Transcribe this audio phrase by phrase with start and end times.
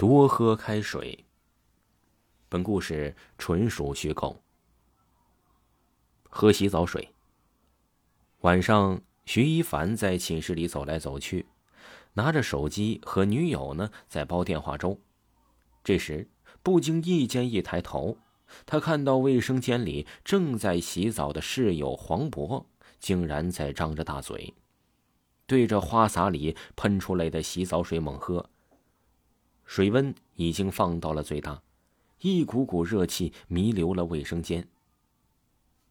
[0.00, 1.26] 多喝开水。
[2.48, 4.34] 本故事纯属虚构。
[6.22, 7.06] 喝洗澡水。
[8.40, 11.44] 晚上，徐一凡在寝室里走来走去，
[12.14, 14.98] 拿着手机和女友呢在煲电话粥。
[15.84, 16.30] 这时，
[16.62, 18.16] 不经意间一抬头，
[18.64, 22.64] 他看到卫生间里正在洗澡的室友黄渤，
[22.98, 24.54] 竟然在张着大嘴。
[25.46, 28.48] 对着花洒里喷出来的洗澡水猛喝。
[29.70, 31.62] 水温已经放到了最大，
[32.22, 34.66] 一股股热气弥留了卫生间。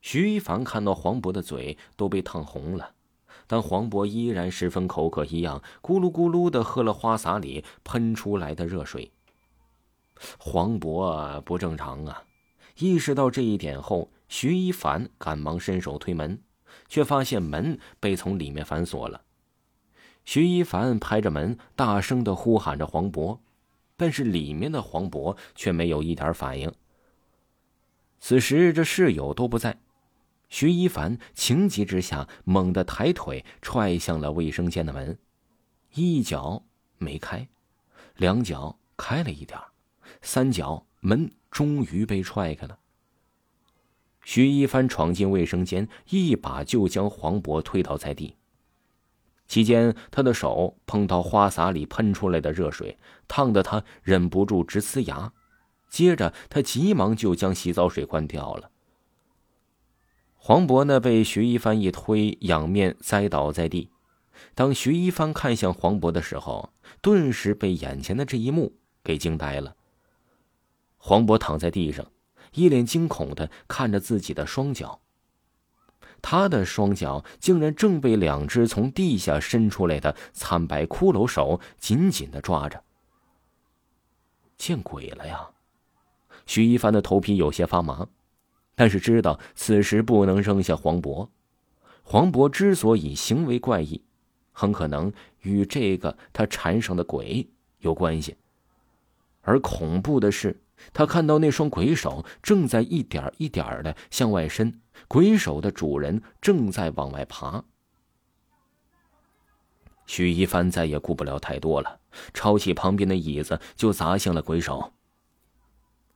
[0.00, 2.94] 徐一凡看到黄渤的嘴都被烫红了，
[3.46, 9.12] 但黄渤依然十分口渴一样，咕噜咕噜的喝了花洒里喷出来的热水。
[10.40, 12.24] 黄渤不正常啊！
[12.78, 16.42] 意识到这一点后，徐一凡赶忙伸手推门，
[16.88, 19.22] 却发现门被从里面反锁了。
[20.24, 23.38] 徐一凡拍着门，大声的呼喊着黄渤，
[23.98, 26.72] 但是里面的黄渤却没有一点反应。
[28.20, 29.78] 此时这室友都不在，
[30.48, 35.18] 徐一凡情急之下猛地抬腿踹向了卫生间的门，
[35.94, 36.64] 一脚
[36.96, 37.48] 没开，
[38.16, 39.58] 两脚开了一点
[40.22, 42.78] 三脚门终于被踹开了。
[44.24, 48.36] 徐一凡闯进卫生间，一把就将黄渤推倒在地。
[49.48, 55.32] 期间，他的手碰到花洒里喷出来的热水，烫得他忍不住直呲牙。
[55.88, 58.70] 接着，他急忙就将洗澡水关掉了。
[60.36, 63.90] 黄渤呢，被徐一帆一推，仰面栽倒在地。
[64.54, 69.74] 当徐一帆看向黄渤的时候，顿时被眼前的这一幕给惊呆了。
[70.98, 72.06] 黄渤躺在地上，
[72.52, 75.00] 一脸惊恐的看着自己的双脚。
[76.20, 82.82] 他的双脚竟然正被两只从地下伸出来的惨白骷髅手紧紧的抓着。
[84.56, 85.50] 见鬼了呀！
[86.46, 88.08] 徐一凡的头皮有些发麻，
[88.74, 91.28] 但是知道此时不能扔下黄渤。
[92.02, 94.02] 黄渤之所以行为怪异，
[94.52, 97.48] 很可能与这个他缠上的鬼
[97.80, 98.36] 有关系。
[99.42, 100.60] 而恐怖的是。
[100.92, 107.62] 他看到那双鬼手正在一点一点的向外伸，鬼手的主人正在往外爬。
[110.06, 112.00] 许一帆再也顾不了太多了，
[112.32, 114.92] 抄起旁边的椅子就砸向了鬼手。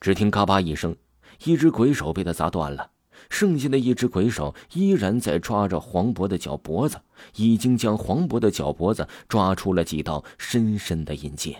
[0.00, 0.96] 只听“嘎巴”一声，
[1.44, 2.90] 一只鬼手被他砸断了，
[3.30, 7.00] 剩下的一只鬼手依然在抓着黄渤的脚脖子，
[7.36, 11.56] 已经将黄渤的脚脖子抓出了几道深深的印记。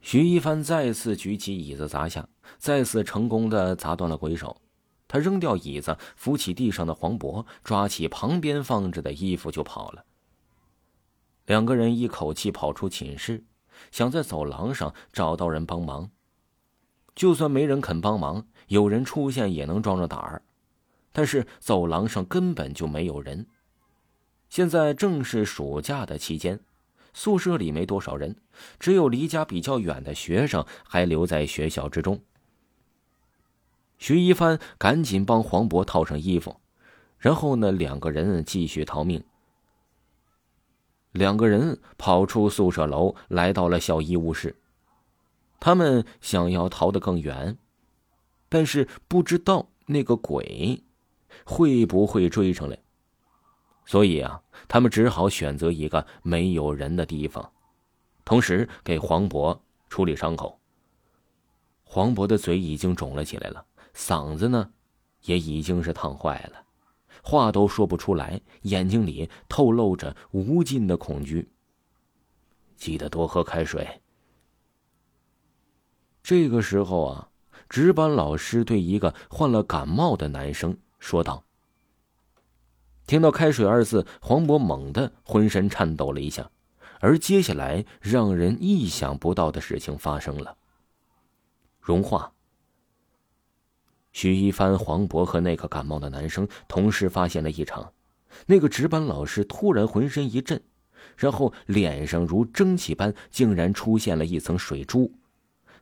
[0.00, 2.26] 徐一帆再次举起椅子砸下，
[2.56, 4.56] 再次成功的砸断了鬼手。
[5.10, 10.04] 他扔掉椅子，扶起地上的黄渤，抓起旁边放着的衣服就跑了。
[11.46, 13.42] 两个人一口气跑出寝室，
[13.90, 16.08] 想在走廊上找到人帮忙。
[17.16, 20.42] 就算没人肯帮忙，有人出现也能壮壮胆儿。
[21.10, 23.44] 但是走廊上根本就没有人。
[24.48, 26.60] 现在正是暑假的期间。
[27.12, 28.36] 宿舍里没多少人，
[28.78, 32.22] 只有离家比较远的学生还留在学校之中。
[34.00, 36.56] 徐一帆赶紧帮黄渤套上衣服，
[37.18, 39.22] 然后呢，两个人继续逃命。
[41.12, 44.56] 两个人跑出宿舍楼，来到了校医务室。
[45.60, 47.58] 他们想要逃得更远，
[48.48, 50.82] 但是不知道那个鬼
[51.44, 52.78] 会不会追上来。
[53.84, 57.52] 所以啊，他们只好选择一个没有人的地方，
[58.24, 59.58] 同时给黄渤
[59.90, 60.58] 处理伤口。
[61.84, 64.70] 黄渤的嘴已经肿了起来了，嗓子呢，
[65.24, 66.64] 也已经是烫坏了，
[67.22, 71.50] 话都说不出来，眼睛里透露着无尽的恐惧。
[72.76, 74.00] 记得多喝开水。
[76.22, 77.28] 这个时候啊，
[77.68, 81.44] 值班老师对一个患了感冒的男生说道。
[83.06, 86.48] 听到“开水”二字，黄渤猛地浑身颤抖了一下，
[87.00, 90.56] 而接下来让人意想不到的事情发生了。
[91.80, 92.32] 融化。
[94.12, 97.92] 徐一帆、黄渤和那个感冒的男生同时发现了异常，
[98.46, 100.60] 那个值班老师突然浑身一震，
[101.16, 105.12] 然后脸上如蒸汽般竟然出现了一层水珠，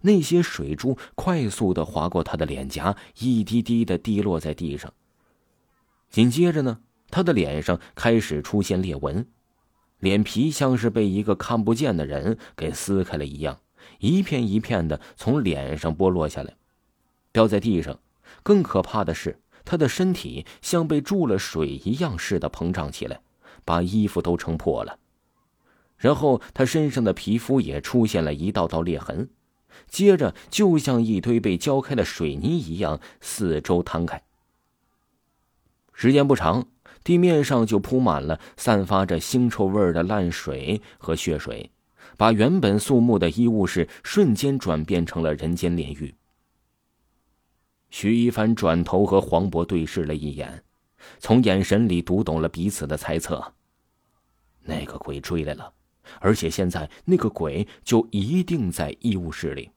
[0.02, 4.92] 那些水珠快速的划过他的脸颊，一滴滴的滴落在地上。
[6.10, 6.80] 紧接着呢？
[7.10, 9.26] 他的脸上开始出现裂纹，
[9.98, 13.60] 脸皮像是被一个看不见的人给撕开了一样，
[13.98, 16.54] 一片一片的从脸上剥落下来，
[17.32, 17.98] 掉在地上。
[18.42, 23.20] 更可怕的是，他的身体像被注了水一样似的膨胀起来，
[23.64, 24.98] 把衣服都撑破了。
[25.96, 29.28] 然后他身上的皮肤也出现了一道道裂痕，
[29.88, 34.22] 接着就像一堆被浇开的水泥一样四周摊开。
[35.92, 36.68] 时间不长，
[37.02, 41.72] 地面上就铺满了散发着腥臭味的烂水和血水，
[42.16, 46.14] 把原本肃穆的医务室瞬间转变成了人间炼狱。
[47.90, 50.62] 徐一帆转头和黄渤对视了一眼，
[51.18, 53.54] 从眼神里读懂了彼此的猜测。
[54.62, 55.72] 那个鬼追来了，
[56.20, 59.70] 而且现在那个鬼就一定在医务室里。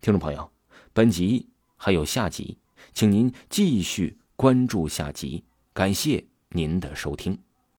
[0.00, 0.50] 听众朋友，
[0.92, 2.58] 本集还有下集，
[2.92, 5.44] 请您继续关注下集。
[5.72, 7.45] 感谢您的收听。